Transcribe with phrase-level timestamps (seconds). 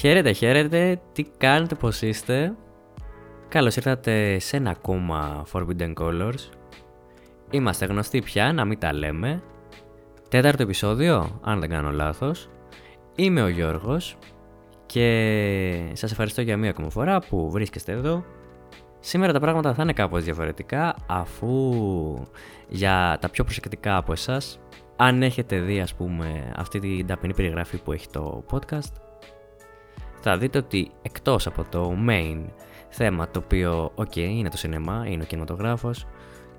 [0.00, 2.54] Χαίρετε, χαίρετε, τι κάνετε, πώς είστε;
[3.48, 6.50] Καλώς ήρθατε σε ένα ακόμα Forbidden Colors.
[7.50, 9.42] Είμαστε γνωστοί πια, να μην τα λέμε.
[10.28, 12.48] Τέταρτο επεισόδιο, αν δεν κάνω λάθος.
[13.14, 14.18] Είμαι ο Γιώργος
[14.86, 18.24] και σας ευχαριστώ για μία ακόμα φορά που βρίσκεστε εδώ.
[19.00, 21.74] Σήμερα τα πράγματα θα είναι κάπως διαφορετικά αφού
[22.68, 24.60] για τα πιο προσεκτικά από εσάς
[24.96, 29.09] αν έχετε δει ας πούμε αυτή την ταπεινή περιγραφή που έχει το podcast
[30.20, 32.44] θα δείτε ότι εκτός από το main
[32.88, 36.06] θέμα το οποίο ok είναι το σινεμά, είναι ο κινηματογράφος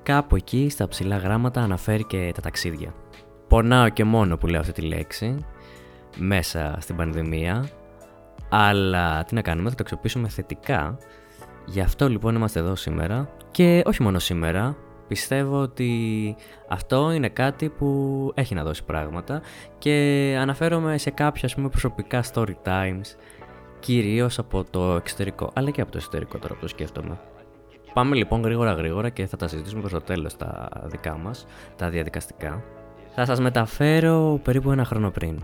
[0.03, 2.93] κάπου εκεί στα ψηλά γράμματα αναφέρει και τα ταξίδια.
[3.47, 5.45] Πονάω και μόνο που λέω αυτή τη λέξη
[6.17, 7.69] μέσα στην πανδημία
[8.49, 10.97] αλλά τι να κάνουμε, θα το αξιοποιήσουμε θετικά
[11.65, 14.75] Γι' αυτό λοιπόν είμαστε εδώ σήμερα και όχι μόνο σήμερα,
[15.07, 16.35] πιστεύω ότι
[16.67, 19.41] αυτό είναι κάτι που έχει να δώσει πράγματα
[19.77, 23.15] και αναφέρομαι σε κάποια ας πούμε προσωπικά story times
[23.81, 27.19] κυρίως από το εξωτερικό αλλά και από το εσωτερικό τώρα που το σκέφτομαι.
[27.93, 31.89] Πάμε λοιπόν γρήγορα γρήγορα και θα τα συζητήσουμε προς το τέλος τα δικά μας, τα
[31.89, 32.63] διαδικαστικά.
[33.15, 35.43] Θα σας μεταφέρω περίπου ένα χρόνο πριν.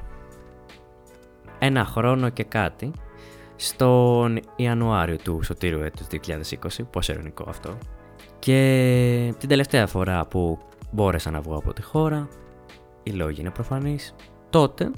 [1.60, 2.92] Ένα χρόνο και κάτι
[3.56, 7.78] στον Ιανουάριο του σωτήρου έτους 2020, πόσο ειρωνικό αυτό.
[8.40, 10.60] Και την τελευταία φορά που
[10.92, 12.28] μπόρεσα να βγω από τη χώρα,
[13.04, 14.16] οι λόγοι είναι προφανείς,
[14.50, 14.92] τότε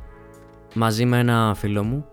[0.73, 2.05] μαζί με ένα φίλο μου,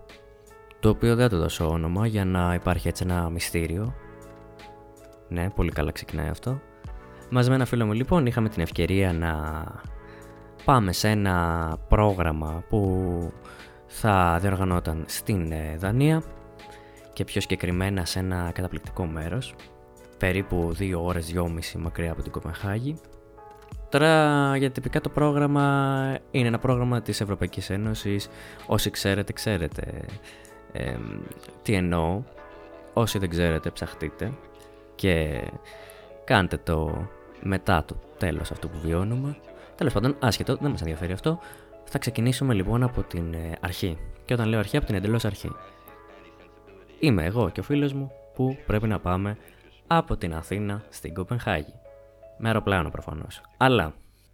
[0.79, 3.93] το οποίο δεν το δώσω όνομα για να υπάρχει έτσι ένα μυστήριο,
[5.27, 6.59] ναι, πολύ καλά ξεκινάει αυτό,
[7.29, 9.63] μαζί με ένα φίλο μου λοιπόν είχαμε την ευκαιρία να
[10.65, 13.31] πάμε σε ένα πρόγραμμα που
[13.87, 16.23] θα διοργανώταν στην ε, Δανία
[17.13, 19.55] και πιο συγκεκριμένα σε ένα καταπληκτικό μέρος,
[20.17, 21.41] περίπου 2 ώρες, 2,5
[21.77, 22.99] μακριά από την Κοπενχάγη.
[23.89, 28.29] Τώρα για τυπικά το πρόγραμμα είναι ένα πρόγραμμα της Ευρωπαϊκής Ένωσης,
[28.65, 30.05] όσοι ξέρετε ξέρετε
[30.71, 30.95] ε,
[31.61, 32.21] τι εννοώ,
[32.93, 34.31] όσοι δεν ξέρετε ψαχτείτε
[34.95, 35.41] και
[36.23, 37.07] κάντε το
[37.41, 39.37] μετά το τέλος αυτού που βιώνουμε.
[39.75, 41.39] Τέλος πάντων, άσχετο, δεν μας ενδιαφέρει αυτό.
[41.83, 43.97] Θα ξεκινήσουμε λοιπόν από την ε, αρχή.
[44.25, 45.51] Και όταν λέω αρχή, από την εντελώς αρχή.
[46.99, 49.37] Είμαι εγώ και ο φίλος μου που πρέπει να πάμε
[49.87, 51.73] από την Αθήνα στην Κοπενχάγη.
[52.37, 53.41] Με αεροπλάνο προφανώς.
[53.57, 53.93] Αλλά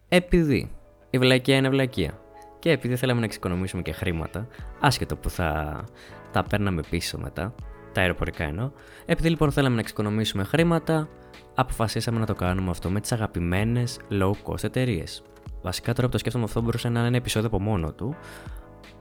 [0.10, 0.72] επειδή
[1.10, 2.20] η βλακία είναι βλακία
[2.64, 4.48] και επειδή θέλαμε να εξοικονομήσουμε και χρήματα,
[4.80, 5.84] άσχετο που θα
[6.32, 7.56] τα παίρναμε πίσω μετά,
[7.92, 8.72] τα αεροπορικά εννοώ,
[9.06, 11.10] επειδή λοιπόν θέλαμε να εξοικονομήσουμε χρήματα,
[11.56, 15.24] αποφασίσαμε να το κάνουμε αυτό με τις αγαπημένες low cost εταιρείες.
[15.62, 18.16] Βασικά τώρα που το σκέφτομαι αυτό μπορούσε να είναι ένα επεισόδιο από μόνο του,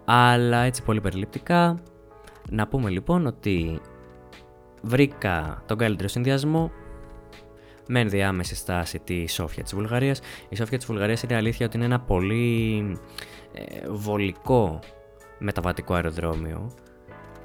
[0.05, 1.79] αλλά έτσι πολύ περιληπτικά
[2.51, 3.81] να πούμε λοιπόν ότι
[4.83, 6.71] βρήκα τον καλύτερο συνδυασμό
[7.89, 10.21] με ενδιάμεση στάση τη Σόφια της Βουλγαρίας.
[10.49, 12.99] Η Σόφια της Βουλγαρίας είναι αλήθεια ότι είναι ένα πολύ
[13.53, 14.79] ε, βολικό
[15.39, 16.71] μεταβατικό αεροδρόμιο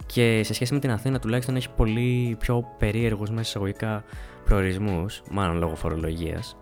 [0.05, 4.03] και σε σχέση με την Αθήνα τουλάχιστον έχει πολύ πιο περίεργους μέσα εισαγωγικά
[4.45, 6.57] προορισμούς, μάλλον λόγω φορολογίας.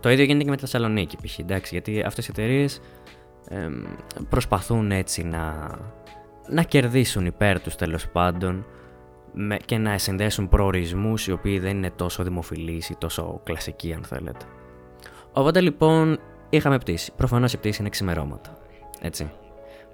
[0.00, 1.38] Το ίδιο γίνεται και με τη Θεσσαλονίκη π.χ.
[1.38, 2.80] εντάξει, γιατί αυτές οι εταιρείες
[3.48, 3.68] ε,
[4.28, 5.70] προσπαθούν έτσι να
[6.48, 8.66] να κερδίσουν υπέρ τους τέλος πάντων
[9.64, 14.44] και να συνδέσουν προορισμούς οι οποίοι δεν είναι τόσο δημοφιλείς ή τόσο κλασικοί αν θέλετε.
[15.32, 16.18] Οπότε λοιπόν
[16.56, 17.12] είχαμε πτήση.
[17.16, 18.58] Προφανώς η πτήση είναι ξημερώματα.
[19.00, 19.30] Έτσι.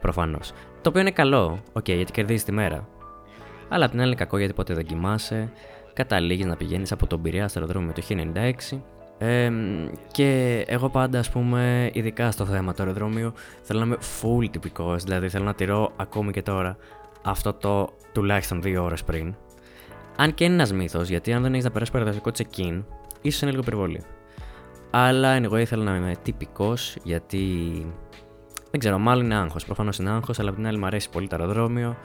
[0.00, 0.52] Προφανώς.
[0.80, 2.88] Το οποίο είναι καλό, OK, okay, γιατί κερδίζεις τη μέρα.
[3.68, 5.52] Αλλά απ' την άλλη είναι κακό γιατί ποτέ δεν κοιμάσαι.
[5.92, 8.82] Καταλήγεις να πηγαίνεις από τον Πειραιά στο αεροδρόμιο το 1096
[10.12, 15.02] και εγώ πάντα, ας πούμε, ειδικά στο θέμα του αεροδρόμιου, θέλω να είμαι full τυπικός,
[15.02, 16.76] δηλαδή θέλω να τηρώ ακόμη και τώρα
[17.22, 19.34] αυτό το τουλάχιστον δύο ώρες πριν.
[20.16, 22.82] Αν και είναι ένας μύθος, γιατί αν δεν έχεις να περάσεις παραδοσιακό check-in,
[23.22, 24.02] ίσως είναι λίγο υπερβολή.
[24.94, 27.36] Αλλά εγώ ήθελα να είμαι τυπικός, γιατί
[28.70, 29.64] δεν ξέρω, μάλλον είναι άγχος.
[29.64, 31.96] Προφανώς είναι άγχος, αλλά απ' την άλλη μου αρέσει πολύ το αεροδρόμιο.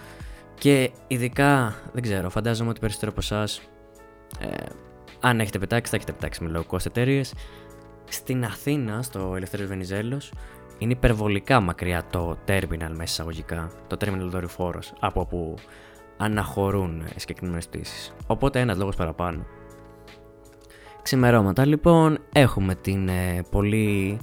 [0.54, 3.62] Και ειδικά, δεν ξέρω, φαντάζομαι ότι περισσότερο από εσάς
[4.40, 4.48] ε,
[5.20, 7.34] αν έχετε πετάξει, θα έχετε πετάξει με low cost εταιρείες.
[8.10, 10.32] Στην Αθήνα, στο Ελευθέρω Βενιζέλος,
[10.78, 15.56] είναι υπερβολικά μακριά το terminal μέσα εισαγωγικά, το terminal δορυφόρος, από όπου
[16.18, 18.14] αναχωρούν συγκεκριμένες πτήσεις.
[18.28, 19.46] Οπότε ένας λόγος παραπάνω.
[21.08, 24.20] Ξημερώματα λοιπόν, έχουμε την ε, πολύ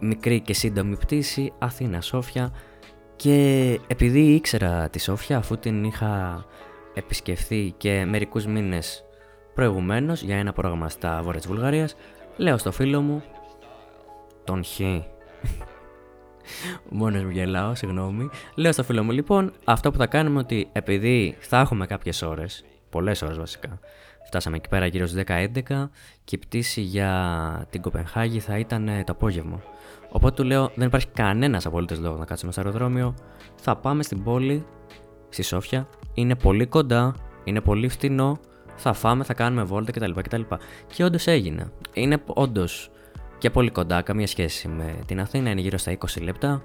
[0.00, 2.52] μικρή και σύντομη πτήση Αθήνα-Σόφια
[3.16, 6.44] και επειδή ήξερα τη Σόφια αφού την είχα
[6.94, 9.04] επισκεφθεί και μερικούς μήνες
[9.54, 11.96] Προηγουμένως, για ένα πρόγραμμα στα βόρεια της Βουλγαρίας,
[12.36, 13.22] λέω στο φίλο μου,
[14.44, 14.80] τον Χ.
[16.98, 18.30] Μόνος μου γελάω, συγγνώμη.
[18.54, 22.64] Λέω στο φίλο μου, λοιπόν, αυτό που θα κάνουμε ότι επειδή θα έχουμε κάποιες ώρες,
[22.90, 23.78] πολλές ώρες βασικά,
[24.32, 25.88] φτάσαμε εκεί πέρα γύρω στις 10-11
[26.24, 29.62] και η πτήση για την Κοπενχάγη θα ήταν ε, το απόγευμα.
[30.10, 33.14] Οπότε του λέω, δεν υπάρχει κανένας απολύτως λόγος να κάτσουμε στο αεροδρόμιο.
[33.54, 34.66] Θα πάμε στην πόλη
[35.28, 35.88] στη Σόφια.
[36.14, 37.14] Είναι πολύ κοντά,
[37.44, 38.38] είναι πολύ φτηνό.
[38.76, 40.10] Θα φάμε, θα κάνουμε βόλτα κτλ.
[40.20, 40.42] κτλ.
[40.86, 41.72] Και όντως έγινε.
[41.92, 42.90] Είναι όντως
[43.38, 45.50] και πολύ κοντά, καμία σχέση με την Αθήνα.
[45.50, 46.62] Είναι γύρω στα 20 λεπτά.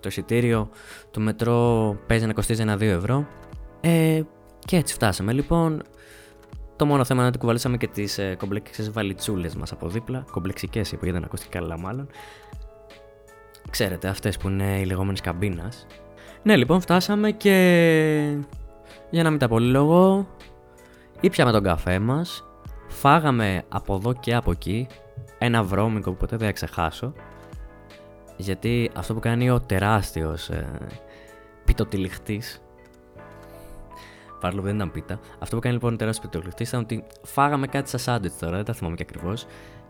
[0.00, 0.70] Το εισιτήριο
[1.10, 3.26] του μετρό παίζει να κοστίζει ένα 2 ευρώ.
[3.80, 4.22] Ε,
[4.58, 5.82] και έτσι φτάσαμε λοιπόν.
[6.76, 10.24] Το μόνο θέμα είναι ότι κουβαλήσαμε και τις ε, κομπλεξικέ βαλιτσούλες μας από δίπλα.
[10.30, 12.08] Κομπλεξικές είπα, γιατί δεν ακούστηκε καλά μάλλον.
[13.70, 15.86] Ξέρετε, αυτές που είναι οι λεγόμενες καμπίνας.
[16.42, 18.36] Ναι, λοιπόν, φτάσαμε και.
[19.10, 20.28] Για να μην τα πολύ λόγο,
[21.20, 22.44] ήπιαμε τον καφέ μας,
[22.88, 24.86] φάγαμε από εδώ και από εκεί
[25.38, 27.12] ένα βρώμικο που ποτέ δεν θα ξεχάσω.
[28.36, 30.66] Γιατί αυτό που κάνει ο τεράστιος ε,
[31.64, 32.62] πιτοτυλιχτής
[34.42, 35.20] παρόλο που δεν ήταν πίτα.
[35.38, 38.64] Αυτό που κάνει λοιπόν ο τεράστιο πιτολιχτή ήταν ότι φάγαμε κάτι σαν σάντουιτς τώρα, δεν
[38.64, 39.46] τα θυμάμαι και ακριβώς.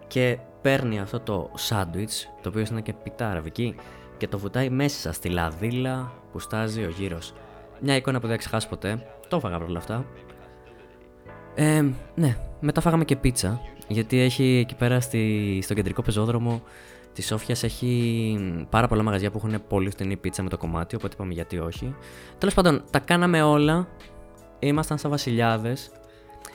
[0.07, 3.75] Και παίρνει αυτό το σάντουιτς, το οποίο είναι και πίτα αραβική,
[4.17, 7.33] και το βουτάει μέσα στη λαδίλα που στάζει ο γύρος.
[7.81, 9.07] Μια εικόνα που δεν θα ξεχάσω ποτέ.
[9.29, 10.05] Το έφαγα όλα αυτά.
[11.55, 11.85] Ε,
[12.15, 13.61] ναι, μετά φάγαμε και πίτσα.
[13.89, 16.63] Γιατί έχει εκεί πέρα στη, στο κεντρικό πεζόδρομο
[17.13, 20.95] της Σόφιας έχει πάρα πολλά μαγαζιά που έχουν πολύ φτηνή πίτσα με το κομμάτι.
[20.95, 21.95] Οπότε είπαμε γιατί όχι.
[22.39, 23.89] Τέλος πάντων, τα κάναμε όλα
[24.63, 25.91] ήμασταν σαν βασιλιάδες.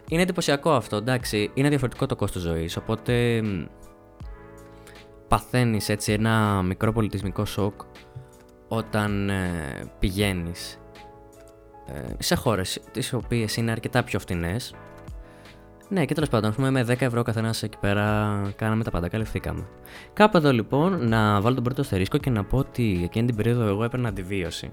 [0.09, 1.51] Είναι εντυπωσιακό αυτό, εντάξει.
[1.53, 2.77] Είναι διαφορετικό το κόστος ζωής.
[2.77, 3.41] Οπότε
[5.27, 7.81] παθαίνεις έτσι ένα μικρό πολιτισμικό σοκ
[8.67, 10.79] όταν ε, πηγαίνεις
[11.87, 14.73] ε, σε χώρες τις οποίες είναι αρκετά πιο φτηνές
[15.89, 19.67] ναι, και τέλος πάντων, πούμε, με 10 ευρώ καθένας εκεί πέρα κάναμε τα πάντα, καλυφθήκαμε.
[20.13, 23.67] Κάπου εδώ λοιπόν να βάλω τον πρώτο αστερίσκο και να πω ότι εκείνη την περίοδο
[23.67, 24.69] εγώ έπαιρνα αντιβίωση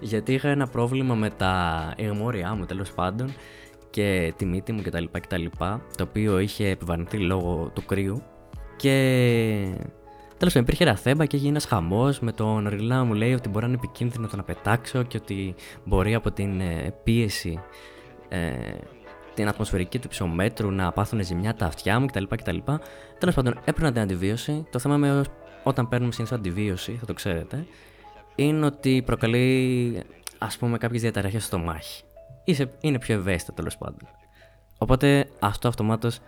[0.00, 3.34] γιατί είχα ένα πρόβλημα με τα εγμόρια μου τέλος πάντων
[3.90, 5.44] και τη μύτη μου κτλ, κτλ.
[5.96, 8.22] Το οποίο είχε επιβαρυνθεί λόγω του κρύου.
[8.76, 8.94] Και
[10.36, 13.48] τέλος πάντων υπήρχε ένα θέμα και έγινε ένας χαμός με τον Ριλά μου λέει ότι
[13.48, 15.54] μπορεί να είναι επικίνδυνο το να πετάξω και ότι
[15.84, 17.58] μπορεί από την ε, πίεση
[18.28, 18.50] ε,
[19.34, 22.24] την ατμοσφαιρική του ψωμέτρου να πάθουν ζημιά τα αυτιά μου κτλ.
[22.28, 22.56] κτλ.
[23.18, 24.66] Τέλος πάντων, έπαιρνα την αντιβίωση.
[24.70, 25.22] Το θέμα με
[25.62, 27.66] όταν παίρνουμε συνήθως αντιβίωση, θα το ξέρετε,
[28.34, 30.02] είναι ότι προκαλεί
[30.38, 32.02] ας πούμε κάποιες διαταραχές στο μάχη.
[32.44, 34.08] Είσαι, είναι πιο ευαίσθητο τέλος πάντων.
[34.78, 36.18] Οπότε αυτό αυτομάτως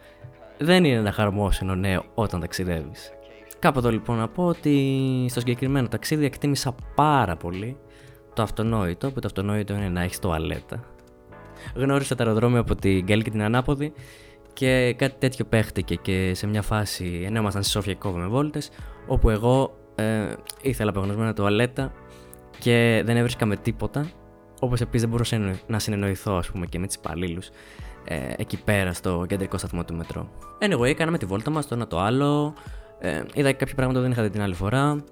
[0.58, 3.12] δεν είναι ένα χαρμόσυνο νέο όταν ταξιδεύεις.
[3.58, 7.76] Κάπου εδώ λοιπόν να πω ότι στο συγκεκριμένο ταξίδι εκτίμησα πάρα πολύ
[8.34, 10.84] το αυτονόητο, που το αυτονόητο είναι να έχεις τοαλέτα.
[11.74, 13.92] Γνώρισα τα αεροδρόμια από την Γκέλ και την Ανάποδη
[14.52, 18.70] και κάτι τέτοιο παίχτηκε και σε μια φάση, ενώ ήμασταν στη Σόφια και κόβαμε βόλτες,
[19.06, 21.92] όπου εγώ ε, ήθελα απεγνωσμένα τουαλέτα
[22.58, 24.10] και δεν έβρισκα με τίποτα.
[24.60, 27.48] Όπως επίσης δεν μπορούσα να συνεννοηθώ, ας πούμε, και με του υπαλλήλους
[28.04, 30.28] ε, εκεί πέρα στο κεντρικό σταθμό του μετρό.
[30.60, 32.54] Anyway, κάναμε τη βόλτα μας το ένα το άλλο.
[32.98, 35.04] Ε, είδα και κάποια πράγματα που δεν είχα δει την άλλη φορά.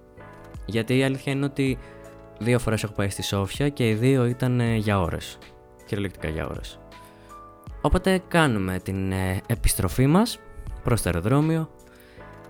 [0.67, 1.79] Γιατί η αλήθεια είναι ότι
[2.39, 5.39] δύο φορές έχω πάει στη Σόφια και οι δύο ήταν ε, για ώρες.
[5.87, 6.79] Κυριολεκτικά για ώρες.
[7.81, 10.39] Οπότε κάνουμε την ε, επιστροφή μας
[10.83, 11.71] προς το αεροδρόμιο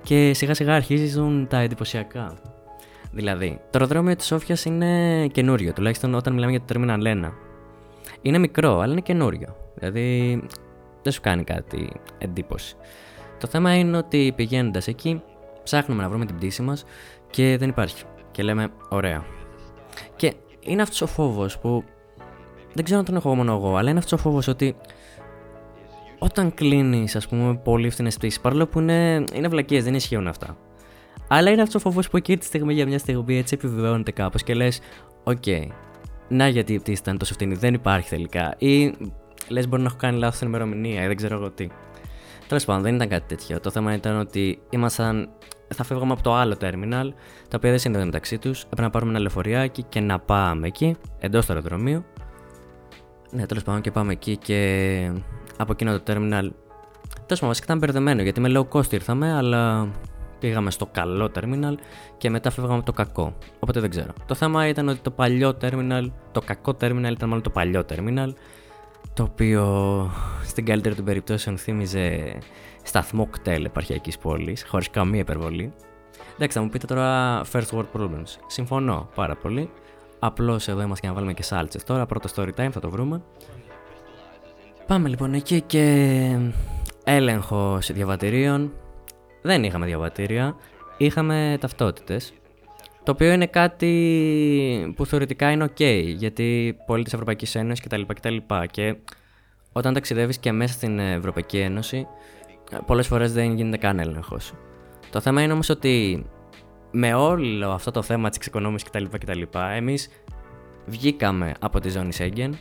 [0.02, 2.34] και σιγά σιγά αρχίζουν τα εντυπωσιακά.
[3.12, 7.32] Δηλαδή, το αεροδρόμιο της Σόφιας είναι καινούριο, τουλάχιστον όταν μιλάμε για το Terminal 1.
[8.22, 9.56] Είναι μικρό, αλλά είναι καινούριο.
[9.74, 10.40] Δηλαδή,
[11.02, 12.76] δεν σου κάνει κάτι εντύπωση.
[13.38, 15.22] Το θέμα είναι ότι πηγαίνοντας εκεί,
[15.62, 16.84] ψάχνουμε να βρούμε την πτήση μας
[17.30, 18.04] και δεν υπάρχει.
[18.30, 19.24] Και λέμε, ωραία.
[20.16, 21.84] Και είναι αυτός ο φόβος που.
[22.74, 24.76] Δεν ξέρω αν τον έχω μόνο εγώ, αλλά είναι αυτός ο φόβος ότι
[26.22, 30.56] όταν κλείνεις, ας πούμε, πολύ φθηνές πτήσεις, παρόλο που είναι, είναι βλακίες, δεν ισχύουν αυτά.
[31.28, 34.42] Αλλά είναι αυτός ο φόβος που εκεί τη στιγμή για μια στιγμή έτσι επιβεβαιώνεται κάπως
[34.42, 34.80] και λες:
[35.24, 35.44] Οκ,
[36.28, 38.54] να γιατί η πτήση ήταν τόσο φτηνή, δεν υπάρχει τελικά.
[38.58, 38.94] Ή
[39.48, 41.66] λες: Μπορεί να έχω κάνει λάθος την ημερομηνία ή δεν ξέρω εγώ τι.
[42.48, 43.60] Τέλος πάντων, δεν ήταν κάτι τέτοιο.
[43.60, 45.28] Το θέμα ήταν ότι ήμασταν.
[45.74, 47.08] Θα φεύγαμε από το άλλο terminal,
[47.48, 48.62] τα οποία δεν συνδέονται μεταξύ τους.
[48.62, 52.04] Έπρεπε να πάρουμε ένα λεωφοριάκι και να πάμε εκεί, εντός του αεροδρομίου.
[53.30, 55.12] Ναι, τέλος πάντων και πάμε εκεί και
[55.60, 56.48] από εκείνο το terminal.
[57.26, 59.88] Τέλος πάντων, βασικά ήταν μπερδεμένο γιατί με low cost ήρθαμε, αλλά
[60.38, 61.74] πήγαμε στο καλό terminal
[62.18, 63.36] και μετά φεύγαμε από το κακό.
[63.60, 64.12] Οπότε δεν ξέρω.
[64.26, 68.32] Το θέμα ήταν ότι το παλιό terminal, το κακό terminal ήταν μάλλον το παλιό terminal,
[69.14, 70.10] το οποίο
[70.44, 72.38] στην καλύτερη των περιπτώσεων θύμιζε
[72.82, 75.72] σταθμό κτέλ επαρχιακής πόλης, χωρίς καμία υπερβολή.
[76.34, 78.36] Εντάξει, θα μου πείτε τώρα first world problems.
[78.46, 79.70] Συμφωνώ πάρα πολύ.
[80.18, 81.78] Απλώς εδώ είμαστε για να βάλουμε και σάλτσε.
[81.86, 83.22] Τώρα πρώτο story time θα το βρούμε.
[84.90, 86.36] Πάμε λοιπόν εκεί και
[87.04, 88.72] έλεγχο διαβατηρίων.
[89.42, 90.56] Δεν είχαμε διαβατήρια,
[90.96, 92.32] είχαμε ταυτότητες.
[93.02, 98.02] Το οποίο είναι κάτι που θεωρητικά είναι ok, γιατί πολλοί της Ευρωπαϊκής Ένωσης κτλ.
[98.06, 98.36] κτλ.
[98.70, 98.96] Και
[99.72, 102.06] όταν ταξιδεύεις και μέσα στην Ευρωπαϊκή Ένωση,
[102.86, 104.52] πολλές φορές δεν γίνεται καν έλεγχος.
[105.10, 106.26] Το θέμα είναι όμως ότι
[106.90, 109.04] με όλο αυτό το θέμα της εξοικονόμησης κτλ.
[109.04, 109.42] κτλ.
[109.76, 110.08] εμείς
[110.86, 112.58] βγήκαμε από τη ζώνη Σέγγεν,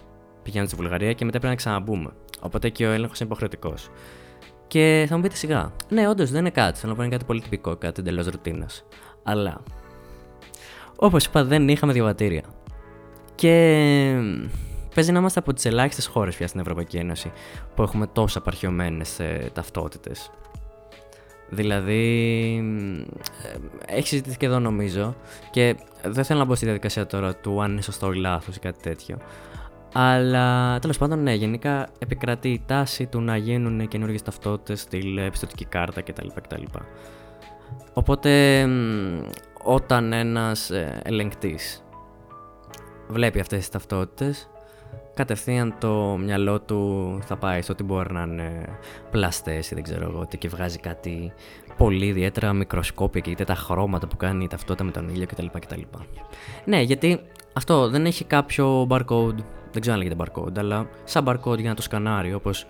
[0.50, 2.10] πηγαίνουμε στη Βουλγαρία και μετά πρέπει να ξαναμπούμε.
[2.40, 3.90] Οπότε και ο έλεγχος είναι υποχρεωτικός.
[4.68, 5.72] Και θα μου πείτε σιγά.
[5.90, 6.80] Ναι, όντως δεν είναι κάτι.
[6.80, 8.86] Θέλω να πω είναι κάτι πολύ τυπικό, κάτι εντελώς ρουτίνας.
[9.24, 9.64] Αλλά.
[10.96, 12.44] Όπως είπα, δεν είχαμε διαβατήρια.
[13.36, 13.52] Και
[14.96, 17.32] παίζει να είμαστε από τις ελάχιστες χώρες πια στην Ευρωπαϊκή Ένωση
[17.76, 20.32] που έχουμε τόσο απαρχιωμένες ε, ταυτότητες.
[21.50, 22.04] Δηλαδή,
[23.44, 25.16] ε, έχει συζητηθεί και εδώ νομίζω
[25.52, 28.60] και δεν θέλω να μπω στη διαδικασία τώρα του αν είναι σωστό ή λάθος ή
[28.60, 29.18] κάτι τέτοιο.
[29.94, 35.66] Αλλά τέλος πάντων, ναι, γενικά επικρατεί η τάση του να γίνουν καινούργιες ταυτότητες, στυλ επιστοτική
[35.66, 36.28] κάρτα κτλ.
[36.42, 36.64] κτλ.
[37.94, 38.66] Οπότε,
[39.64, 41.84] όταν ένας ε, ελεγκτής
[43.08, 44.50] βλέπει αυτές τις ταυτότητες,
[45.14, 48.66] κατευθείαν το μυαλό του θα πάει στο ότι μπορεί να είναι
[49.12, 51.34] πλαστές ή δεν ξέρω εγώ, ότι και βγάζει κάτι
[51.78, 55.46] πολύ ιδιαίτερα μικροσκόπια και είτε τα χρώματα που κάνει η ταυτότητα με τον ήλιο κτλ.
[55.60, 55.82] κτλ.
[56.66, 57.20] Ναι, γιατί
[57.54, 59.38] αυτό δεν έχει κάποιο barcode,
[59.72, 62.66] δεν ξέρω αν λέγεται barcode, αλλά σαν barcode για να το σκανάρει όπως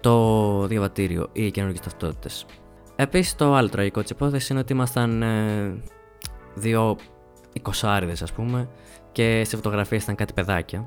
[0.00, 2.46] το διαβατήριο ή οι καινούργιες ταυτότητες.
[2.96, 5.82] Επίσης το άλλο τραγικό της υπόθεσης είναι ότι ήμασταν ε,
[6.54, 6.96] δύο
[7.52, 8.68] εικοσάριδες ας πούμε
[9.12, 10.86] και σε φωτογραφίες ήταν κάτι παιδάκια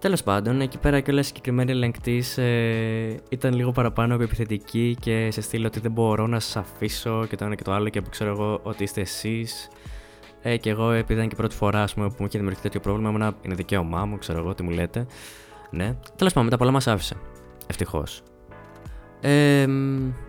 [0.00, 5.28] Τέλος πάντων, εκεί πέρα και όλα συγκεκριμένη ελεγκτής ε, ήταν λίγο παραπάνω από επιθετική και
[5.30, 8.00] σε στείλω ότι δεν μπορώ να σας αφήσω και το ένα και το άλλο και
[8.00, 9.68] που ξέρω εγώ ότι είστε εσείς.
[10.42, 13.08] Ε, και εγώ, επειδή ήταν και πρώτη φορά πούμε, που μου είχε δημιουργηθεί τέτοιο πρόβλημα,
[13.08, 15.06] ήμουν, είναι δικαίωμά μου, ξέρω εγώ τι μου λέτε.
[15.70, 15.96] Ναι.
[16.16, 17.16] Τέλος πάντων, μετά πολλά μας άφησε.
[17.66, 18.22] Ευτυχώς.
[19.20, 19.66] Ε,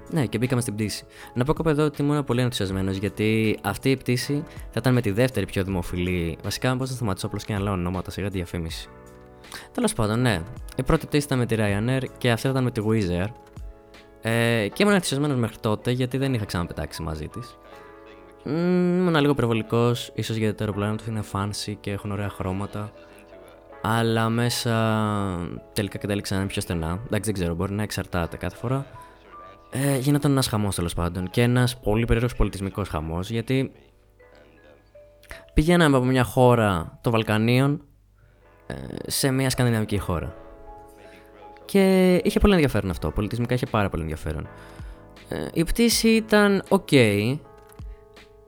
[0.09, 1.05] ναι, και μπήκαμε στην πτήση.
[1.33, 5.11] Να πω εδώ ότι ήμουν πολύ ενθουσιασμένος γιατί αυτή η πτήση θα ήταν με τη
[5.11, 6.37] δεύτερη πιο δημοφιλή.
[6.43, 8.89] Βασικά, πώ θα σταματήσω απλώς και να λέω ονόματα σιγά τη διαφήμιση.
[9.71, 10.41] Τέλος πάντων, ναι.
[10.75, 13.27] Η πρώτη πτήση ήταν με τη Ryanair και αυτή ήταν με τη Wizz Air.
[14.21, 17.57] Ε, και ήμουν ενθουσιασμένος μέχρι τότε γιατί δεν είχα ξαναπετάξει μαζί της.
[18.45, 22.91] Ήμουν λίγο υπερβολικός, ίσως γιατί το αεροπλάνο τους είναι fancy και έχουν ωραία χρώματα.
[23.81, 24.71] Αλλά μέσα
[25.73, 26.99] τελικά κατέληξαν να είναι πιο στενά.
[27.05, 28.85] Εντάξει, δεν ξέρω, μπορεί να εξαρτάται κάθε φορά.
[29.71, 33.71] Ε, γίνονταν ένας χαμός τέλος πάντων και ένας πολύ περίεργος πολιτισμικός χαμός γιατί
[35.53, 37.81] πηγαίναμε από μια χώρα των Βαλκανίων
[39.07, 40.35] σε μια σκανδιναβική χώρα.
[41.65, 43.11] Και είχε πολύ ενδιαφέρον αυτό.
[43.11, 44.47] Πολιτισμικά είχε πάρα πολύ ενδιαφέρον.
[45.29, 47.35] Ε, η πτήση ήταν ok.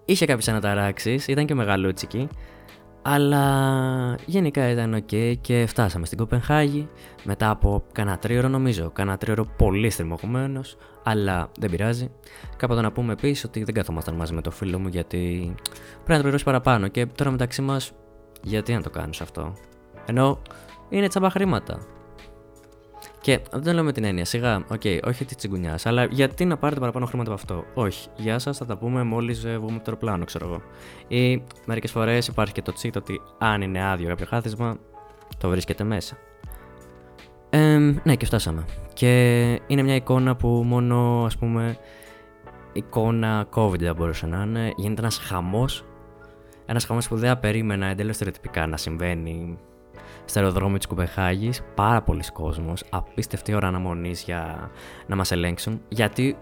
[0.05, 2.27] Είχε κάποιες αναταράξεις, ήταν και μεγαλούτσικη.
[3.05, 6.89] Αλλά γενικά ήταν ok και φτάσαμε στην Κοπενχάγη
[7.23, 8.91] μετά από κανένα τρίωρο νομίζω.
[8.91, 12.11] Κανένα τρίωρο πολύ στριμωγμένος, αλλά δεν πειράζει.
[12.57, 15.53] Κάποτε να πούμε επίσης ότι δεν καθόμασταν μαζί με το φίλο μου γιατί
[15.93, 16.87] πρέπει να το πληρώσει παραπάνω.
[16.87, 17.91] Και τώρα μεταξύ μας,
[18.43, 19.53] γιατί να το κάνεις αυτό.
[20.05, 20.41] Ενώ
[20.89, 21.79] είναι τσάμπα χρήματα.
[23.23, 26.45] Και δεν το λέω με την έννοια, σιγά, OK, okay, όχι τη τσιγκουνιάς, αλλά γιατί
[26.45, 29.75] να πάρετε παραπάνω χρήματα από αυτό; Όχι, γεια σας, θα τα πούμε μόλις ε, βγούμε
[29.75, 30.61] από το αεροπλάνο, ξέρω εγώ.
[31.07, 34.77] Ή μερικές φορές υπάρχει και το τσίτ ότι αν είναι άδειο κάποιο χάθισμα,
[35.37, 36.17] το βρίσκεται μέσα.
[37.49, 38.65] Ε, ναι, και φτάσαμε.
[38.93, 41.77] Και είναι μια εικόνα που μόνο, ας πούμε,
[42.73, 44.73] εικόνα COVID δεν μπορούσε να είναι.
[44.75, 45.85] Γίνεται ένας χαμός.
[46.65, 49.57] Ένας χαμός που δεν περίμενα εντελώς στερεοτυπικά να συμβαίνει
[50.25, 51.51] στο αεροδρόμιο της Κουμπεχάγη.
[51.75, 54.71] Πάρα πολλοί κόσμος, απίστευτη ώρα αναμονής για
[55.07, 56.37] να μας ελέγξουν, γιατί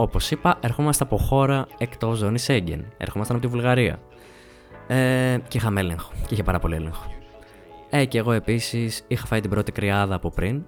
[0.00, 2.92] όπως είπα, ερχόμαστε από χώρα εκτός ζώνης Σέγγεν.
[2.96, 3.98] Ερχόμασταν από τη Βουλγαρία.
[4.86, 6.12] Ε, και είχαμε έλεγχο.
[6.26, 7.04] Και είχε πάρα πολύ έλεγχο.
[7.90, 10.62] Ε, και εγώ επίσης είχα φάει την πρώτη κρυάδα από πριν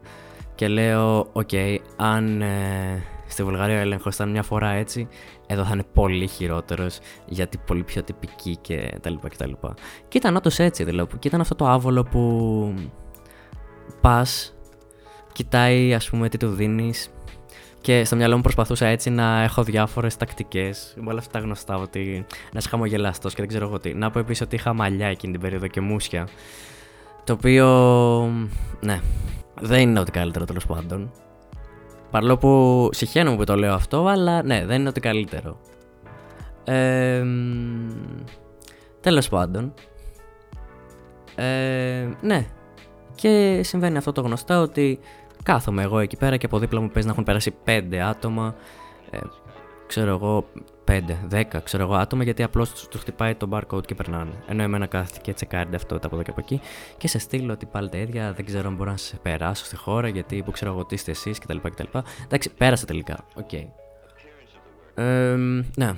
[0.55, 5.09] και λέω: OK, okay, αν ε, στη Βουλγαρία ο έλεγχος ήταν μια φορά έτσι,
[5.47, 9.75] εδώ θα είναι πολύ χειρότερος γιατί πολύ πιο τυπική και τα λοιπά και τα λοιπά.
[10.09, 11.19] Και ήταν όντως έτσι δηλαδή.
[11.19, 12.75] Και ήταν αυτό το άβολο που
[14.01, 14.55] πας,
[15.33, 17.11] κοιτάει ας πούμε τι του δίνεις.
[17.81, 20.95] Και στο μυαλό μου προσπαθούσα έτσι να έχω διάφορες τακτικές.
[21.01, 23.95] Με όλα αυτά τα γνωστά, ότι να είσαι χαμογελαστός και δεν ξέρω εγώ τι.
[23.95, 26.29] Να πω επίση ότι είχα μαλλιά εκείνη την περίοδο και μουσια.
[27.25, 27.67] Το οποίο.
[28.81, 29.01] Ναι.
[29.61, 31.11] Δεν είναι ό,τι καλύτερο τέλος πάντων.
[32.12, 35.57] Παρόλο που συχαίνομαι που το λέω αυτό, αλλά ναι, δεν είναι ότι καλύτερο.
[36.64, 37.25] Ε,
[39.00, 39.75] τέλος πάντων.
[41.35, 42.47] Ε, ναι.
[43.14, 44.99] Και συμβαίνει αυτό το γνωστό ότι
[45.42, 48.54] κάθομαι εγώ εκεί πέρα και από δίπλα μου παίζει να έχουν περάσει πέντε άτομα.
[49.11, 49.19] Ε,
[49.92, 50.46] ξέρω εγώ,
[50.84, 54.30] 5, 10 ξέρω εγώ άτομα γιατί απλώς του χτυπάει το barcode και περνάνε.
[54.46, 56.61] Ενώ εμένα κάθεται και τσεκάρει αυτό από εδώ και από εκεί
[56.99, 59.76] και σε στείλω ότι πάλι τα ίδια, δεν ξέρω αν μπορώ να σε περάσω στη
[59.76, 61.56] χώρα γιατί που ξέρω εγώ τι είστε εσείς κτλ.
[61.56, 61.99] κτλ.
[62.25, 63.25] Εντάξει, πέρασα τελικά.
[63.35, 63.49] OK.
[63.52, 63.64] Okay.
[64.94, 65.37] Ε,
[65.76, 65.92] ναι.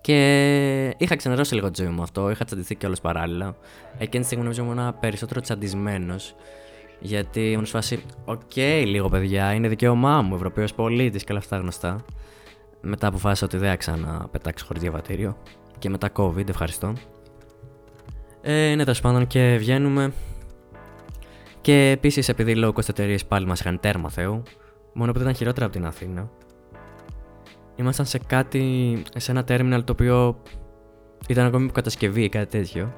[0.00, 3.56] Και είχα ξενερώσει λίγο τη ζωή μου αυτό, είχα τσαντιστεί κιόλας παράλληλα.
[3.98, 6.34] Εκείνη τη στιγμή νομίζω ήμουν περισσότερο τσαντισμένος.
[7.00, 11.40] Γιατί ήμουν σε φάση, ok, okay, λίγο παιδιά, είναι δικαίωμά μου, Ευρωπαίος πολίτης και όλα
[11.40, 12.04] αυτά γνωστά.
[12.80, 15.36] Μετά αποφάσισα ότι δεν θα ξαναπετάξω χωρίς διαβατήριο.
[15.78, 16.92] Και μετά COVID, ευχαριστώ.
[18.40, 20.12] Ε, ναι, τέλος πάντων και βγαίνουμε.
[21.60, 24.42] Και επίσης επειδή low cost εταιρείες πάλι μας είχαν τέρμα Θεού,
[24.92, 26.30] μόνο που δεν ήταν χειρότερα από την Αθήνα.
[27.76, 30.42] Ήμασταν σε κάτι, σε ένα terminal το οποίο
[31.28, 32.94] ήταν ακόμη που κατασκευή ή κάτι τέτοιο.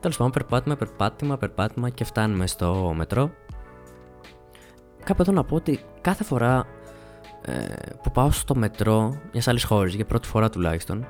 [0.00, 3.30] Τέλος πάντων, περπάτημα, περπάτημα, περπάτημα και φτάνουμε στο μετρό.
[5.04, 6.85] Κάπου εδώ να πω ότι κάθε φορά ε,
[8.02, 11.06] που πάω στο μετρό μιας άλλης χώρε, για πρώτη φορά τουλάχιστον,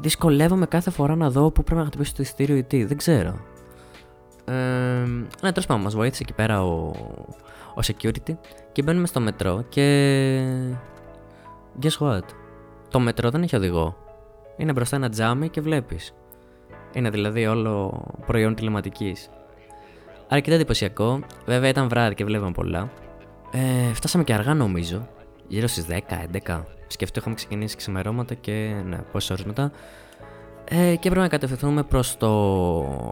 [0.00, 2.84] δυσκολεύομαι κάθε φορά να δω πού πρέπει να χτυπήσω το εισιτήριο ή τι.
[2.84, 3.34] Δεν ξέρω.
[4.44, 4.52] Ε,
[5.42, 6.92] ναι, τέλος πάντων, μας βοήθησε εκεί πέρα ο,
[7.74, 8.36] ο security
[8.72, 9.86] και μπαίνουμε στο μετρό και.
[11.82, 12.22] Guess what?
[12.90, 13.96] Το μετρό δεν έχει οδηγό.
[14.56, 16.14] Είναι μπροστά ένα τζάμι και βλέπεις.
[16.92, 19.30] Είναι δηλαδή όλο προϊόν τηλεματικής.
[20.28, 21.20] Αρκετά εντυπωσιακό.
[21.46, 22.90] Βέβαια ήταν βράδυ και βλέπαμε πολλά.
[23.50, 25.08] Ε, φτάσαμε και αργά νομίζω.
[25.48, 26.62] Γύρω στις 10-11.
[26.86, 29.72] Σκεφτείτε, είχαμε ξεκινήσει ξημερώματα και ναι, πόσες ώρες μετά.
[30.68, 32.28] Ε, και έπρεπε να κατευθυνθούμε προς το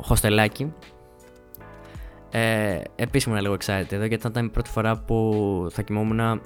[0.05, 0.73] χωστελάκι.
[2.31, 6.41] Ε, Επίση ήμουν λίγο excited εδώ γιατί ήταν η πρώτη φορά που θα κοιμόμουν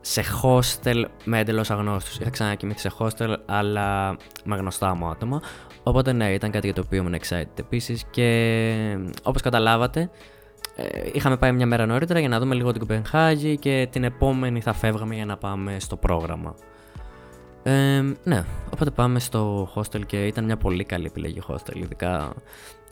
[0.00, 2.18] σε hostel με εντελώς αγνώστους.
[2.18, 5.42] Είχα ξανακοιμηθεί σε hostel, αλλά με γνωστά μου άτομα.
[5.82, 8.04] Οπότε ναι, ήταν κάτι για το οποίο ήμουν excited επίσης.
[8.10, 10.10] Και όπως καταλάβατε, ε,
[11.12, 14.72] είχαμε πάει μια μέρα νωρίτερα για να δούμε λίγο την Κοπενχάγη και την επόμενη θα
[14.72, 16.54] φεύγαμε για να πάμε στο πρόγραμμα.
[17.62, 22.32] Ε, ναι, οπότε πάμε στο hostel και ήταν μια πολύ καλή επιλογή hostel, ειδικά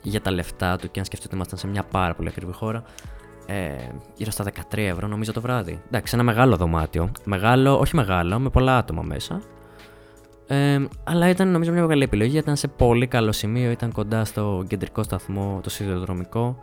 [0.01, 2.83] για τα λεφτά του και αν σκεφτείτε ήμασταν σε μια πάρα πολύ ακριβή χώρα.
[3.45, 3.75] Ε,
[4.15, 5.81] γύρω στα 13 ευρώ νομίζω το βράδυ.
[5.87, 7.11] Εντάξει, ένα μεγάλο δωμάτιο.
[7.23, 9.41] Μεγάλο, όχι μεγάλο, με πολλά άτομα μέσα.
[10.47, 12.37] Ε, αλλά ήταν νομίζω μια καλή επιλογή.
[12.37, 13.71] Ήταν σε πολύ καλό σημείο.
[13.71, 16.57] Ήταν κοντά στο κεντρικό σταθμό, το σιδηροδρομικό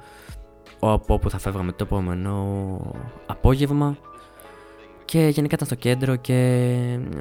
[0.80, 2.78] από όπου θα φεύγαμε το επόμενο
[3.26, 3.96] απόγευμα.
[5.04, 6.34] Και γενικά ήταν στο κέντρο και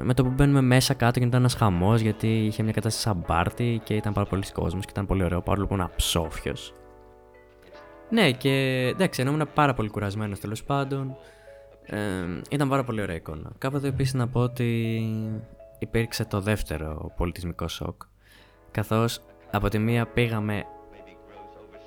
[0.02, 3.80] με το που μπαίνουμε μέσα κάτω ήταν ένας χαμός γιατί είχε μια κατάσταση σαν πάρτι
[3.84, 6.72] και ήταν πάρα πολλοί κόσμος και ήταν πολύ ωραίο παρόλο που ήμουν ψόφιος.
[8.10, 8.50] Ναι, και
[8.94, 11.16] εντάξει, ενώ ήμουν πάρα πολύ κουρασμένος τέλος πάντων.
[11.82, 11.98] Ε,
[12.50, 13.50] ήταν πάρα πολύ ωραία εικόνα.
[13.58, 14.92] Κάποτε επίσης να πω ότι
[15.78, 18.02] υπήρξε το δεύτερο πολιτισμικό σοκ.
[18.70, 20.64] Καθώς από τη μία πήγαμε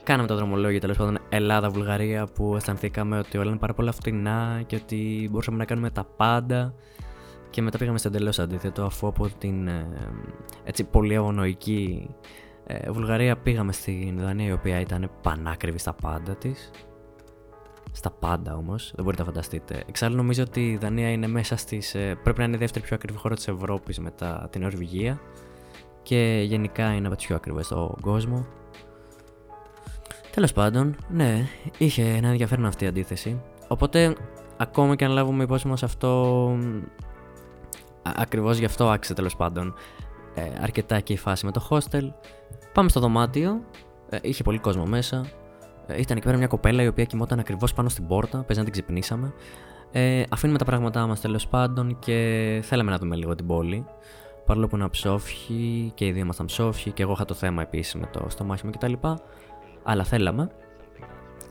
[0.03, 4.75] Κάναμε το δρομολόγιο τέλος πάντων Ελλάδα-Βουλγαρία που αισθανθήκαμε ότι όλα είναι πάρα πολύ φτηνά και
[4.75, 6.73] ότι μπορούσαμε να κάνουμε τα πάντα.
[7.49, 9.87] Και μετά πήγαμε στο εντελώς αντίθετο, αφού από την ε,
[10.63, 12.09] έτσι, πολύ αγωνοϊκή
[12.65, 16.71] ε, Βουλγαρία πήγαμε στην Δανία, η οποία ήταν πανάκριβη στα πάντα της.
[17.91, 19.83] Στα πάντα όμως, δεν μπορείτε να φανταστείτε.
[19.87, 21.95] Εξάλλου, νομίζω ότι η Δανία είναι μέσα στις.
[21.95, 25.19] Ε, πρέπει να είναι η δεύτερη πιο ακριβή χώρα της Ευρώπης μετά την Νορβηγία.
[26.01, 28.45] Και γενικά είναι από τις πιο ακριβές στον κόσμο.
[30.32, 33.41] Τέλος πάντων, ναι, είχε ένα ενδιαφέρον αυτή η αντίθεση.
[33.67, 34.15] Οπότε,
[34.58, 36.58] ακόμα και αν λάβουμε υπόψη μας αυτό.
[38.04, 39.74] Ακριβώς γι' αυτό άξιζε τέλος πάντων
[40.34, 42.12] ε, αρκετά και η φάση με το hostel.
[42.74, 43.62] Πάμε στο δωμάτιο.
[44.10, 45.26] Ε, είχε πολύ κόσμο μέσα.
[45.88, 48.38] Ε, ήταν εκεί πέρα μια κοπέλα η οποία κοιμόταν ακριβώς πάνω στην πόρτα.
[48.38, 49.34] Παίζει να την ξυπνήσαμε.
[49.91, 53.86] Ε, αφήνουμε τα πράγματά μας τέλος πάντων και θέλαμε να δούμε λίγο την πόλη.
[54.46, 57.96] Παρόλο που είναι ψόφιοι και οι δύο ήμασταν ψόφιοι και εγώ είχα το θέμα επίσης
[57.96, 58.94] με το στομάχι μου κτλ
[59.84, 60.52] αλλά θέλαμε.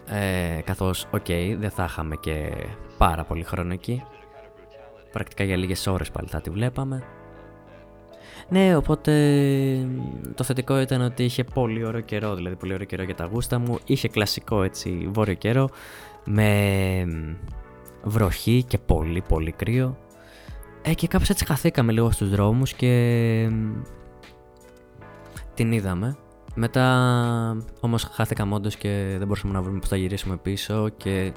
[0.06, 2.52] Ε, καθώς, ok, okay, δεν θα είχαμε και
[2.98, 4.02] πάρα πολύ χρόνο εκεί.
[5.12, 7.02] Πρακτικά για λίγες ώρες πάλι θα τη βλέπαμε.
[8.48, 9.12] Ναι, οπότε
[10.34, 13.58] το θετικό ήταν ότι είχε πολύ ωραίο καιρό, δηλαδή πολύ ωραίο καιρό για τα γούστα
[13.58, 13.78] μου.
[13.84, 15.68] Είχε κλασικό έτσι βόρειο καιρό
[16.24, 17.04] με
[18.02, 19.96] βροχή και πολύ πολύ κρύο.
[20.82, 23.48] Ε, και κάπως έτσι χαθήκαμε λίγο στους δρόμους και
[25.54, 26.16] την είδαμε.
[26.62, 31.32] Μετά όμως χάθηκα όντως και δεν μπορούσαμε να βρούμε πώ θα γυρίσουμε πίσω και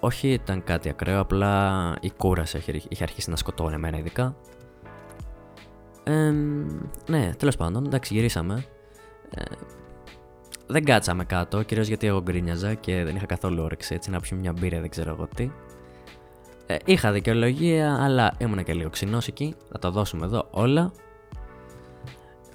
[0.00, 4.36] όχι ήταν κάτι ακραίο, απλά η κούραση είχε αρχίσει να σκοτώνει εμένα ειδικά.
[6.04, 6.32] Ε,
[7.08, 8.64] ναι, τέλος πάντων, εντάξει, γυρίσαμε.
[9.30, 9.42] Ε,
[10.66, 14.36] δεν κάτσαμε κάτω, κυρίως γιατί εγώ γκρίνιαζα και δεν είχα καθόλου όρεξη έτσι να πιω
[14.36, 15.50] μια μπύρα, δεν ξέρω εγώ τι.
[16.66, 19.54] Ε, είχα δικαιολογία, αλλά ήμουν και λίγο ξινός εκεί.
[19.72, 20.92] Θα το δώσουμε εδώ όλα.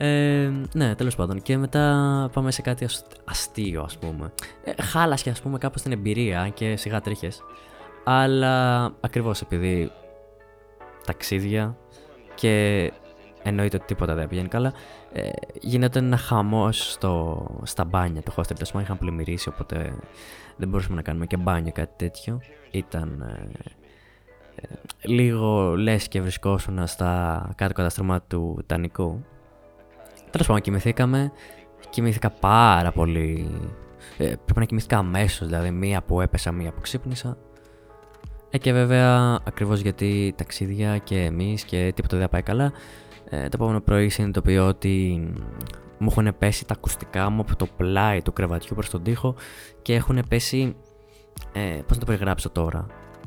[0.01, 1.41] Ε, ναι, τέλος πάντων.
[1.41, 2.87] Και μετά πάμε σε κάτι
[3.25, 4.31] αστείο, ας πούμε.
[4.63, 7.41] Ε, χάλασε, ας πούμε, κάπως την εμπειρία και σιγά τρίχες.
[8.03, 9.91] Αλλά ακριβώς επειδή
[11.05, 11.77] ταξίδια
[12.35, 12.91] και
[13.43, 14.73] εννοείται ότι τίποτα δεν πηγαίνει καλά.
[15.13, 15.29] Ε,
[15.61, 16.97] γίνεται ένα χαμός
[17.63, 18.55] στα μπάνια του hostel.
[18.55, 19.93] Τέλο είχαν πλημμυρίσει, οπότε
[20.55, 22.41] δεν μπορούσαμε να κάνουμε και μπάνιο κάτι τέτοιο.
[22.71, 23.49] Ήταν ε,
[24.55, 24.67] ε,
[25.01, 29.25] λίγο λες και βρισκόσουν στα κάτω καταστρώματα του Τανικού
[30.31, 31.31] Τέλος πάντων, κοιμηθήκαμε.
[31.89, 33.49] Κοιμήθηκα πάρα πολύ.
[34.17, 37.37] Ε, πρέπει να κοιμήθηκα αμέσως, δηλαδή μία που έπεσα, μία που ξύπνησα.
[38.49, 42.71] Ε, και βέβαια, ακριβώς γιατί ταξίδια και εμείς και τίποτα δεν πάει καλά,
[43.29, 45.23] ε, το επόμενο πρωί συνειδητοποιώ ότι
[45.97, 49.35] μου έχουν πέσει τα ακουστικά μου από το πλάι του κρεβατιού προς τον τοίχο
[49.81, 50.75] και έχουν πέσει,
[51.53, 52.85] ε, πώς να το περιγράψω τώρα,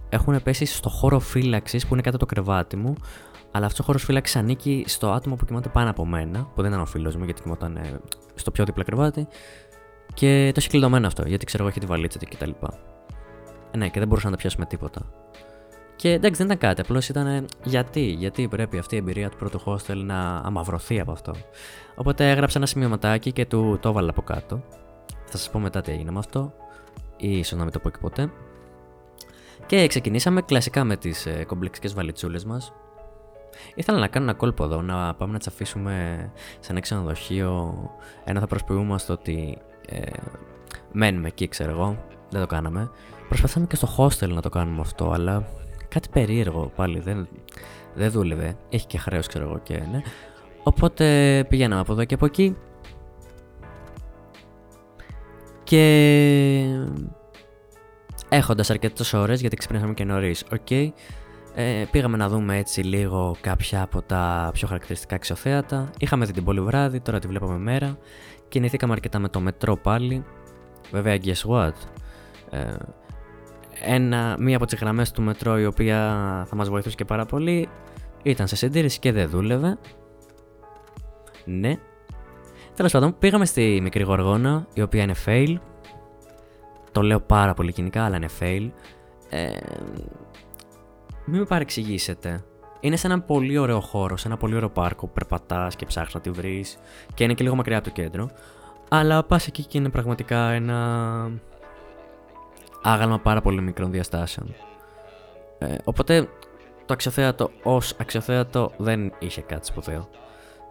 [0.08, 2.94] έχουν πέσει στο χώρο φύλαξης που είναι κάτω το κρεβάτι μου,
[3.52, 6.70] αλλά αυτός ο χώρος φύλαξη ανήκει στο άτομο που κοιμάται πάνω από μένα, που δεν
[6.70, 8.00] ήταν ο φίλος μου γιατί κοιμόταν ε,
[8.34, 9.26] στο πιο δίπλα κρεβάτι.
[10.14, 12.50] Και το έχει κλειδωμένο αυτό, γιατί ξέρω εγώ έχει τη βαλίτσα του κτλ.
[13.70, 15.00] Ε, ναι, και δεν μπορούσα να τα πιάσω με τίποτα.
[15.96, 16.80] Και εντάξει, δεν ήταν κάτι.
[16.80, 21.34] Απλώς ήταν γιατί, γιατί πρέπει αυτή η εμπειρία του πρώτου hostel να αμαυρωθεί από αυτό.
[21.94, 24.62] Οπότε έγραψα ένα σημειωματάκι και του το έβαλα από κάτω.
[25.26, 26.54] Θα σας πω μετά τι έγινε με αυτό,
[27.16, 28.30] ή ίσως να μην το πω και ποτέ.
[29.66, 32.72] Και ξεκινήσαμε κλασικά με τις ε, κομπλεξικές βαλιτσούλες μας.
[33.74, 37.74] Ήθελα να κάνω ένα κόλπο εδώ, να πάμε να τι αφήσουμε σε ένα ξενοδοχείο.
[38.24, 40.00] Ένα θα προσποιούμαστε ότι ε,
[40.92, 42.04] μένουμε εκεί, ξέρω εγώ.
[42.30, 42.90] Δεν το κάναμε.
[43.28, 45.48] Προσπαθάμε και στο hostel να το κάνουμε αυτό, αλλά
[45.88, 47.00] κάτι περίεργο πάλι.
[47.00, 47.28] Δεν,
[47.94, 48.56] δεν δούλευε.
[48.68, 50.00] Έχει και χρέος, ξέρω εγώ και ναι.
[50.62, 52.56] Οπότε πηγαίναμε από εδώ και από εκεί.
[55.64, 55.82] Και
[58.28, 60.94] έχοντας αρκετές ώρες γιατί ξυπνήσαμε και νωρίς, οκ,
[61.54, 65.90] ε, πήγαμε να δούμε έτσι λίγο κάποια από τα πιο χαρακτηριστικά αξιοθέατα.
[65.98, 67.98] Είχαμε δει την πόλη βράδυ, τώρα τη βλέπαμε μέρα.
[68.48, 70.24] Κινηθήκαμε αρκετά με το μετρό πάλι.
[70.90, 71.72] Βέβαια, guess what?
[72.50, 72.74] Ε,
[73.84, 75.98] ένα, μία από τις γραμμές του μετρό η οποία
[76.48, 77.68] θα μας βοηθούσε και πάρα πολύ
[78.22, 79.78] ήταν σε συντήρηση και δεν δούλευε.
[81.44, 81.76] Ναι.
[82.74, 85.56] Τέλος πάντων, πήγαμε στη μικρή γοργόνα, η οποία είναι fail.
[86.92, 88.70] Το λέω πάρα πολύ κοινικά, αλλά είναι fail.
[89.30, 89.50] Ε,
[91.24, 92.44] μην με παρεξηγήσετε.
[92.80, 96.14] Είναι σε ένα πολύ ωραίο χώρο, σε ένα πολύ ωραίο πάρκο που περπατάς και ψάχνεις
[96.14, 96.78] να τη βρεις
[97.14, 98.30] και είναι και λίγο μακριά από το κέντρο.
[98.88, 101.30] Αλλά πας εκεί και είναι πραγματικά ένα
[102.82, 104.54] άγαλμα πάρα πολύ μικρών διαστάσεων.
[105.58, 106.28] Ε, οπότε
[106.86, 110.08] το αξιοθέατο ως αξιοθέατο δεν είχε κάτι σπουδαίο.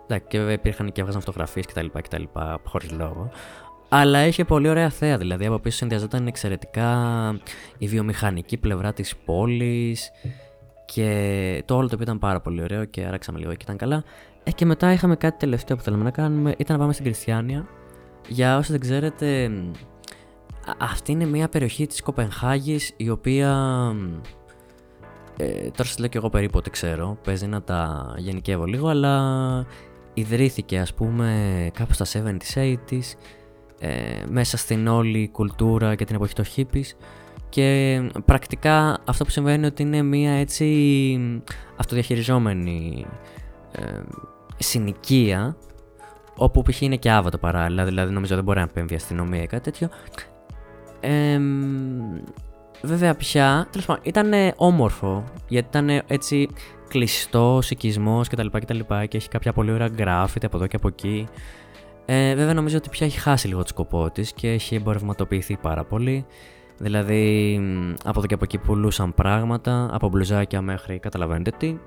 [0.03, 1.85] Εντάξει, και βέβαια υπήρχαν και έβγαζαν φωτογραφίες κτλ.
[2.01, 2.23] κτλ
[2.63, 3.31] Χωρίς λόγο.
[3.93, 6.89] Αλλά είχε πολύ ωραία θέα, δηλαδή από πίσω συνδυαζόταν εξαιρετικά
[7.77, 10.11] η βιομηχανική πλευρά της πόλης
[10.85, 14.03] και το όλο το οποίο ήταν πάρα πολύ ωραίο και άραξαμε λίγο και ήταν καλά.
[14.43, 17.67] Ε, και μετά είχαμε κάτι τελευταίο που θέλαμε να κάνουμε, ήταν να πάμε στην Κριστιανία.
[18.27, 19.51] Για όσοι δεν ξέρετε,
[20.77, 23.51] αυτή είναι μια περιοχή της Κοπενχάγης η οποία
[25.37, 29.65] ε, τώρα σας λέω και εγώ περίπου ότι ξέρω, παίζει να τα γενικεύω λίγο, αλλά
[30.13, 33.15] ιδρύθηκε ας πούμε κάπου στα 70s, 80s
[33.83, 36.95] ε, μέσα στην όλη κουλτούρα και την εποχή των hippies
[37.49, 41.43] και πρακτικά αυτό που συμβαίνει είναι ότι είναι μια έτσι
[41.75, 43.05] αυτοδιαχειριζόμενη
[43.71, 44.01] ε,
[44.57, 45.55] συνοικία
[46.35, 46.81] όπου π.χ.
[46.81, 49.89] είναι και άβατο παράλληλα, δηλαδή νομίζω δεν μπορεί να επέμβει η αστυνομία ή κάτι τέτοιο.
[50.99, 51.39] Ε,
[52.81, 56.49] βέβαια πια, τέλος πάντων, ήταν όμορφο, γιατί ήταν έτσι
[56.87, 58.47] κλειστός, οικισμός κτλ.
[58.47, 61.27] Και, και έχει κάποια πολύ ωραία γκράφιτι από εδώ και από εκεί.
[62.13, 65.83] Ε, βέβαια νομίζω ότι πια έχει χάσει λίγο το σκοπό της και έχει εμπορευματοποιηθεί πάρα
[65.83, 66.25] πολύ.
[66.77, 67.55] Δηλαδή
[68.03, 71.77] από εδώ και από εκεί πουλούσαν πράγματα, από μπλουζάκια μέχρι καταλαβαίνετε τι.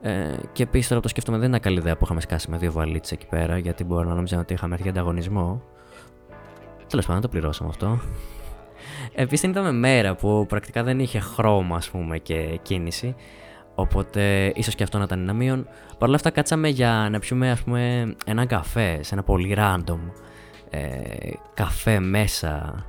[0.00, 2.56] Ε, και επίσης τώρα που το σκέφτομαι δεν είναι καλή ιδέα που είχαμε σκάσει με
[2.56, 5.62] δύο βαλίτσες εκεί πέρα, γιατί μπορεί να νόμιζα ότι είχαμε έρθει για ανταγωνισμό.
[6.88, 8.00] Τέλος πάντων, το πληρώσαμε αυτό.
[9.14, 13.14] Επίσης ήταν μέρα που πρακτικά δεν είχε χρώμα, ας πούμε, και κίνηση.
[13.80, 15.68] Οπότε ίσως και αυτό να ήταν ένα μείον.
[15.98, 19.98] Παρ' όλα αυτά κάτσαμε για να πιούμε ας πούμε ένα καφέ σε ένα πολύ random
[20.70, 20.80] ε,
[21.54, 22.84] καφέ μέσα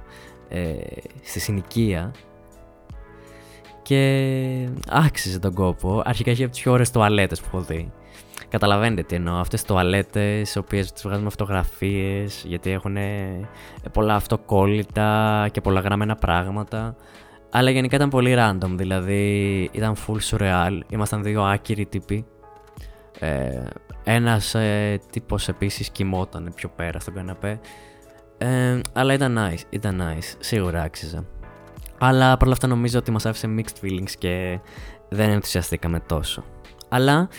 [0.49, 0.73] ε,
[1.21, 2.11] στη συνοικία
[3.81, 6.01] και άξιζε τον κόπο.
[6.05, 7.91] Αρχικά είχε από τις πιο ωραίες τουαλέτες που έχω δει.
[8.49, 9.35] Καταλαβαίνετε τι εννοώ.
[9.35, 12.97] Αυτές τις τουαλέτες, οι οποίες τις βγάζουμε φωτογραφίες, γιατί έχουν
[13.91, 16.95] πολλά αυτοκόλλητα και πολλά γραμμένα πράγματα.
[17.51, 20.79] Αλλά γενικά ήταν πολύ random, δηλαδή ήταν full surreal.
[20.89, 22.25] Ήμασταν δύο άκυροι τύποι.
[23.19, 23.63] Ε,
[24.03, 27.59] ένας ε, τύπος επίσης κοιμόταν πιο πέρα στον καναπέ.
[28.37, 31.25] Ε, αλλά ήταν nice, ήταν nice, σίγουρα άξιζε.
[31.97, 34.59] Αλλά παρόλα αυτά νομίζω ότι μας άφησε mixed feelings και
[35.09, 36.43] δεν ενθουσιαστήκαμε τόσο.
[36.89, 37.29] Αλλά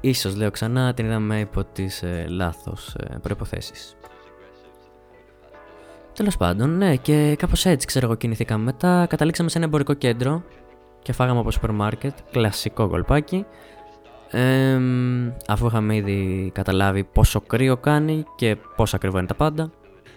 [0.00, 3.96] ίσως λέω ξανά την είδαμε υπό τις ε, λάθος ε, προϋποθέσεις.
[6.14, 9.06] Τέλος πάντων, ναι, και κάπως έτσι ξέρω εγώ κινηθήκαμε μετά.
[9.08, 10.42] Καταλήξαμε σε ένα εμπορικό κέντρο
[11.02, 12.12] και φάγαμε από σούπερ μάρκετ.
[12.30, 13.46] Κλασικό κολπάκι.
[14.30, 14.80] Ε,
[15.48, 19.70] αφού είχαμε ήδη καταλάβει πόσο κρύο κάνει και πόσο ακριβό είναι τα πάντα.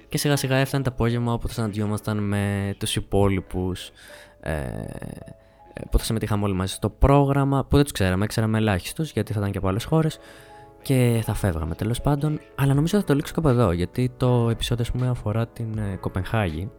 [0.10, 3.92] Και σιγά σιγά έφτανε το απόγευμα όπου θα συναντιόμασταν με τους υπόλοιπους
[4.40, 4.62] ε,
[5.90, 9.40] που θα συμμετείχαμε όλοι μαζί στο πρόγραμμα που δεν τους ξέραμε, ξέραμε ελάχιστου γιατί θα
[9.40, 10.20] ήταν και από άλλες χώρες
[10.86, 12.40] και θα φεύγαμε τέλος πάντων.
[12.56, 16.72] Αλλά νομίζω θα το λήξω κάπου εδώ γιατί το επεισόδιο πούμε, αφορά την ε, Κοπενχάγη.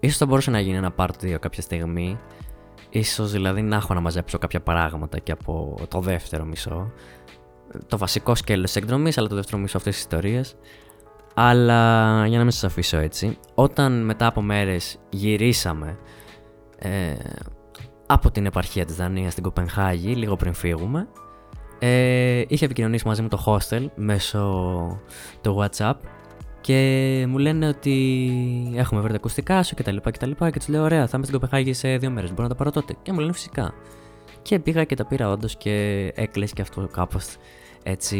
[0.00, 2.18] Ίσως θα μπορούσε να γίνει ένα part 2 κάποια στιγμή.
[2.90, 6.92] Ίσως δηλαδή να έχω να μαζέψω κάποια πράγματα και από το δεύτερο μισό.
[7.86, 10.56] το βασικό σκέλος της εκδρομής, αλλά το δεύτερο μισό αυτής της ιστορίας.
[11.34, 11.82] Αλλά
[12.26, 15.98] για να μην σας αφήσω έτσι, όταν μετά από μέρες γυρίσαμε
[16.78, 17.14] ε,
[18.06, 21.08] από την επαρχία της Δανίας στην Κοπενχάγη, λίγο πριν φύγουμε,
[21.78, 24.40] ε, είχε επικοινωνήσει μαζί μου το hostel μέσω
[25.40, 25.94] του WhatsApp
[26.64, 29.96] και μου λένε ότι έχουμε βρει τα ακουστικά σου κτλ.
[29.96, 32.30] Και, και, και τους λέω: Ωραία, θα είμαι στην Κοπεχάγη σε δύο μέρες.
[32.30, 32.94] Μπορώ να τα πάρω τότε.
[33.02, 33.74] Και μου λένε φυσικά.
[34.42, 37.36] Και πήγα και τα πήρα όντως και έκλεισε και αυτό κάπως
[37.82, 38.18] έτσι.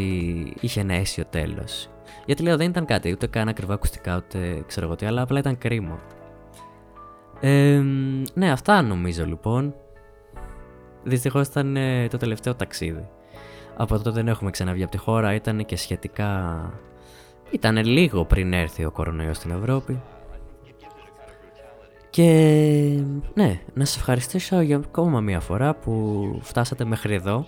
[0.61, 1.89] Είχε ένα αίσιο τέλος.
[2.27, 5.39] Γιατί λέω δεν ήταν κάτι, ούτε καν ακριβά ακουστικά, ούτε ξέρω εγώ τι, αλλά απλά
[5.39, 6.01] ήταν κρίμα.
[7.41, 7.83] Ε,
[8.35, 9.75] ναι, αυτά νομίζω λοιπόν.
[11.03, 13.09] Δυστυχώς ήταν ε, το τελευταίο ταξίδι.
[13.77, 16.71] Από τότε δεν έχουμε ξαναβγεί από τη χώρα, ήταν και σχετικά
[17.51, 20.03] ήταν λίγο πριν έρθει ο κορονοϊός στην Ευρώπη.
[22.11, 22.25] Και
[23.35, 27.47] ναι, να σας ευχαριστήσω για ακόμα μια φορά που φτάσατε μέχρι εδώ.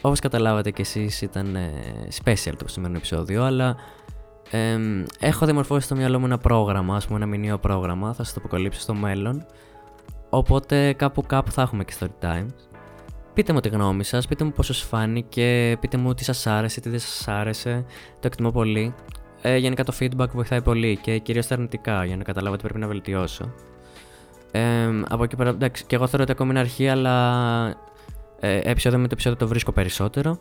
[0.00, 1.70] Όπως καταλάβατε και εσείς ήταν ε,
[2.24, 3.76] special το σημερινό επεισόδιο, αλλά
[5.20, 8.40] έχω διαμορφώσει στο μυαλό μου ένα πρόγραμμα, ας πούμε ένα μηνύο πρόγραμμα, θα σας το
[8.44, 9.46] αποκαλύψω στο μέλλον.
[10.30, 12.71] Οπότε κάπου κάπου θα έχουμε και story times.
[13.34, 16.80] Πείτε μου τη γνώμη σας, πείτε μου πόσο σας φάνηκε, πείτε μου τι σας άρεσε,
[16.80, 17.84] τι δεν σας άρεσε,
[18.20, 18.94] το εκτιμώ πολύ.
[19.42, 22.78] Ε, γενικά το feedback βοηθάει πολύ και κυρίως τα αρνητικά για να καταλάβω τι πρέπει
[22.78, 23.52] να βελτιώσω.
[24.50, 27.76] Ε, από εκεί πέρα, εντάξει, και εγώ θεωρώ ότι ακόμη είναι αρχή, αλλά
[28.40, 30.38] ε, επεισόδιο με το επεισόδιο το βρίσκω περισσότερο.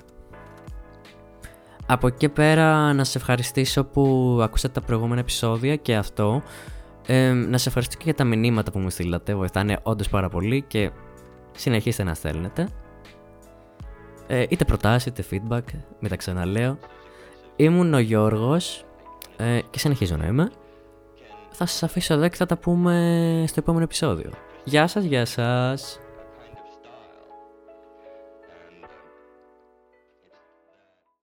[1.85, 6.41] Από εκεί πέρα να σε ευχαριστήσω που ακούσατε τα προηγούμενα επεισόδια και αυτό.
[7.05, 10.61] Ε, να σε ευχαριστήσω και για τα μηνύματα που μου στείλατε, βοηθάνε όντως πάρα πολύ
[10.61, 10.91] και
[11.51, 12.67] συνεχίστε να στέλνετε.
[14.33, 15.63] Ε, είτε προτάσεις είτε feedback,
[15.99, 16.77] μην τα ξαναλέω.
[17.55, 18.85] Ήμουν ο Γιώργος
[19.37, 20.51] ε, και συνεχίζω να είμαι.
[21.51, 24.31] Θα σας αφήσω εδώ και θα τα πούμε στο επόμενο επεισόδιο.
[24.63, 25.99] Γεια σας, γεια σας.